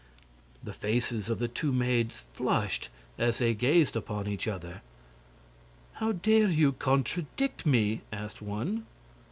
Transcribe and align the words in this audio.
The 0.63 0.73
faces 0.73 1.29
of 1.29 1.37
the 1.37 1.47
two 1.47 1.71
maids 1.71 2.25
flushed 2.33 2.89
as 3.19 3.37
they 3.37 3.53
gazed 3.53 3.95
upon 3.95 4.25
each 4.27 4.47
other. 4.47 4.81
"How 5.93 6.13
DARE 6.13 6.49
you 6.49 6.71
contradict 6.71 7.67
me?" 7.67 8.01
asked 8.11 8.41
one. 8.41 8.87